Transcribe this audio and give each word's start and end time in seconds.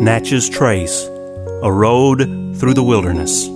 Natchez 0.00 0.50
Trace, 0.50 1.06
a 1.62 1.72
road 1.72 2.18
through 2.58 2.74
the 2.74 2.82
wilderness. 2.82 3.46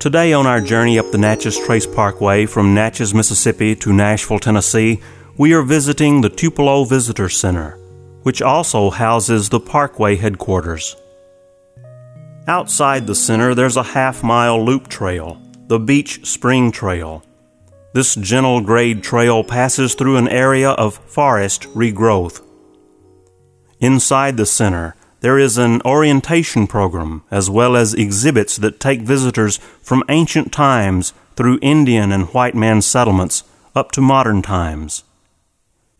Today, 0.00 0.32
on 0.32 0.44
our 0.44 0.60
journey 0.60 0.98
up 0.98 1.10
the 1.12 1.18
Natchez 1.18 1.56
Trace 1.56 1.86
Parkway 1.86 2.46
from 2.46 2.74
Natchez, 2.74 3.14
Mississippi 3.14 3.76
to 3.76 3.92
Nashville, 3.92 4.40
Tennessee, 4.40 5.00
we 5.36 5.52
are 5.52 5.62
visiting 5.62 6.20
the 6.20 6.28
Tupelo 6.28 6.84
Visitor 6.84 7.28
Center, 7.28 7.78
which 8.24 8.42
also 8.42 8.90
houses 8.90 9.48
the 9.48 9.60
Parkway 9.60 10.16
headquarters. 10.16 10.96
Outside 12.48 13.06
the 13.06 13.14
center, 13.14 13.54
there's 13.54 13.76
a 13.76 13.84
half 13.84 14.24
mile 14.24 14.62
loop 14.62 14.88
trail, 14.88 15.40
the 15.68 15.78
Beech 15.78 16.26
Spring 16.26 16.72
Trail. 16.72 17.22
This 17.94 18.16
gentle 18.16 18.60
grade 18.60 19.04
trail 19.04 19.44
passes 19.44 19.94
through 19.94 20.16
an 20.16 20.28
area 20.28 20.70
of 20.70 20.98
forest 21.06 21.62
regrowth. 21.74 22.42
Inside 23.80 24.36
the 24.36 24.46
center, 24.46 24.96
there 25.20 25.38
is 25.38 25.58
an 25.58 25.80
orientation 25.84 26.66
program 26.66 27.22
as 27.30 27.50
well 27.50 27.76
as 27.76 27.94
exhibits 27.94 28.56
that 28.56 28.80
take 28.80 29.00
visitors 29.00 29.58
from 29.82 30.04
ancient 30.08 30.52
times 30.52 31.12
through 31.36 31.58
Indian 31.62 32.12
and 32.12 32.26
white 32.28 32.54
man 32.54 32.82
settlements 32.82 33.44
up 33.74 33.92
to 33.92 34.00
modern 34.00 34.42
times. 34.42 35.04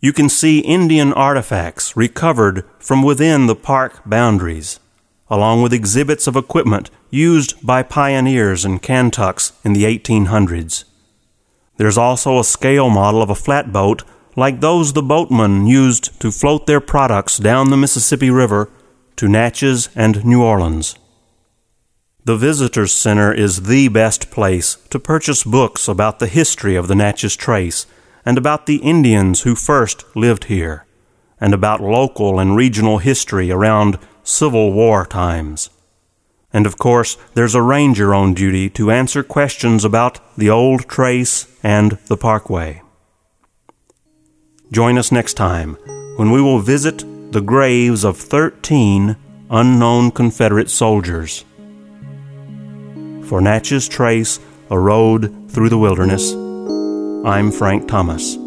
You 0.01 0.13
can 0.13 0.29
see 0.29 0.59
Indian 0.59 1.11
artifacts 1.13 1.95
recovered 1.95 2.63
from 2.79 3.03
within 3.03 3.47
the 3.47 3.55
park 3.55 4.01
boundaries, 4.05 4.79
along 5.29 5.61
with 5.61 5.73
exhibits 5.73 6.27
of 6.27 6.35
equipment 6.35 6.89
used 7.09 7.65
by 7.65 7.83
pioneers 7.83 8.63
and 8.63 8.81
Kaintucks 8.81 9.51
in 9.65 9.73
the 9.73 9.83
1800s. 9.83 10.85
There's 11.77 11.97
also 11.97 12.39
a 12.39 12.43
scale 12.43 12.89
model 12.89 13.21
of 13.21 13.29
a 13.29 13.35
flatboat 13.35 14.03
like 14.35 14.59
those 14.59 14.93
the 14.93 15.01
boatmen 15.01 15.67
used 15.67 16.19
to 16.21 16.31
float 16.31 16.65
their 16.65 16.79
products 16.79 17.37
down 17.37 17.69
the 17.69 17.77
Mississippi 17.77 18.29
River 18.29 18.69
to 19.15 19.27
Natchez 19.27 19.89
and 19.95 20.23
New 20.23 20.43
Orleans. 20.43 20.95
The 22.25 22.37
Visitors 22.37 22.91
Center 22.91 23.33
is 23.33 23.63
the 23.63 23.87
best 23.87 24.29
place 24.29 24.77
to 24.91 24.99
purchase 24.99 25.43
books 25.43 25.87
about 25.87 26.19
the 26.19 26.27
history 26.27 26.75
of 26.75 26.87
the 26.87 26.95
Natchez 26.95 27.35
Trace 27.35 27.85
and 28.25 28.37
about 28.37 28.65
the 28.65 28.77
Indians 28.77 29.41
who 29.41 29.55
first 29.55 30.05
lived 30.15 30.45
here, 30.45 30.85
and 31.41 31.53
about 31.53 31.81
local 31.81 32.39
and 32.39 32.55
regional 32.55 32.99
history 32.99 33.49
around 33.49 33.97
Civil 34.23 34.73
War 34.73 35.05
times. 35.05 35.69
And 36.51 36.65
of 36.65 36.77
course, 36.77 37.17
there's 37.33 37.55
a 37.55 37.61
ranger 37.61 38.13
on 38.13 38.33
duty 38.33 38.69
to 38.71 38.91
answer 38.91 39.23
questions 39.23 39.85
about 39.85 40.19
the 40.37 40.49
old 40.49 40.87
trace 40.87 41.47
and 41.63 41.93
the 42.07 42.17
parkway. 42.17 42.81
Join 44.71 44.99
us 44.99 45.11
next 45.11 45.33
time 45.33 45.77
when 46.17 46.29
we 46.29 46.41
will 46.41 46.59
visit 46.59 47.03
the 47.31 47.41
graves 47.41 48.03
of 48.03 48.17
13 48.17 49.15
unknown 49.49 50.11
Confederate 50.11 50.69
soldiers. 50.69 51.43
For 53.23 53.41
Natchez 53.41 53.87
Trace, 53.87 54.39
a 54.69 54.77
road 54.77 55.49
through 55.49 55.69
the 55.69 55.77
wilderness, 55.79 56.33
I'm 57.25 57.51
Frank 57.51 57.87
Thomas. 57.87 58.37